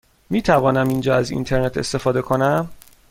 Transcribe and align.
می 0.29 0.41
توانم 0.41 0.89
اینجا 0.89 1.15
از 1.15 1.31
اینترنت 1.31 1.77
استفاده 1.77 2.21
کنم؟ 2.21 2.69